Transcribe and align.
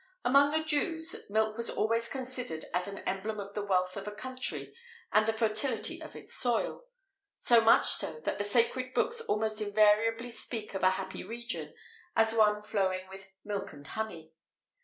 Among 0.25 0.49
the 0.49 0.63
Jews, 0.63 1.29
milk 1.29 1.57
was 1.57 1.69
always 1.69 2.09
considered 2.09 2.65
as 2.73 2.87
an 2.87 3.07
emblem 3.07 3.39
of 3.39 3.53
the 3.53 3.63
wealth 3.63 3.95
of 3.95 4.07
a 4.07 4.11
country 4.11 4.75
and 5.13 5.27
the 5.27 5.31
fertility 5.31 6.01
of 6.01 6.15
its 6.15 6.33
soil; 6.33 6.85
so 7.37 7.61
much 7.61 7.85
so, 7.85 8.19
that 8.21 8.39
the 8.39 8.43
sacred 8.43 8.95
books 8.95 9.21
almost 9.21 9.61
invariably 9.61 10.31
speak 10.31 10.73
of 10.73 10.81
a 10.81 10.89
happy 10.89 11.23
region, 11.23 11.75
as 12.15 12.33
one 12.33 12.63
"flowing 12.63 13.09
with 13.09 13.31
milk 13.45 13.73
and 13.73 13.85
honey." 13.85 14.33